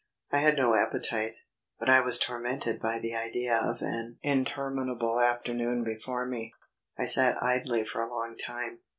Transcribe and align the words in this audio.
I 0.31 0.39
had 0.39 0.55
no 0.57 0.73
appetite, 0.73 1.35
but 1.77 1.87
I 1.87 2.01
was 2.01 2.17
tormented 2.17 2.81
by 2.81 2.97
the 2.97 3.13
idea 3.15 3.55
of 3.55 3.83
an 3.83 4.17
interminable 4.23 5.19
afternoon 5.19 5.83
before 5.83 6.25
me. 6.25 6.55
I 6.97 7.05
sat 7.05 7.37
idly 7.39 7.85
for 7.85 8.01
a 8.01 8.09
long 8.09 8.35
time. 8.35 8.79